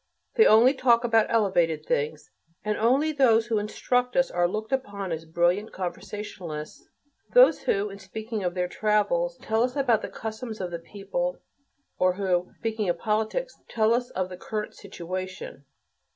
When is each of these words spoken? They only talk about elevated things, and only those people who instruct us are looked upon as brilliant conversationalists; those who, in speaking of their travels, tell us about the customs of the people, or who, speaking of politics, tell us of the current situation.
They 0.33 0.47
only 0.47 0.73
talk 0.73 1.03
about 1.03 1.27
elevated 1.29 1.85
things, 1.85 2.31
and 2.65 2.75
only 2.75 3.11
those 3.11 3.43
people 3.43 3.57
who 3.57 3.61
instruct 3.61 4.15
us 4.17 4.31
are 4.31 4.47
looked 4.47 4.71
upon 4.71 5.11
as 5.11 5.25
brilliant 5.25 5.71
conversationalists; 5.73 6.89
those 7.35 7.61
who, 7.61 7.91
in 7.91 7.99
speaking 7.99 8.43
of 8.43 8.55
their 8.55 8.67
travels, 8.67 9.37
tell 9.37 9.61
us 9.61 9.75
about 9.75 10.01
the 10.01 10.09
customs 10.09 10.59
of 10.59 10.71
the 10.71 10.79
people, 10.79 11.37
or 11.99 12.13
who, 12.13 12.51
speaking 12.57 12.89
of 12.89 12.97
politics, 12.97 13.55
tell 13.69 13.93
us 13.93 14.09
of 14.09 14.29
the 14.29 14.37
current 14.37 14.73
situation. 14.73 15.65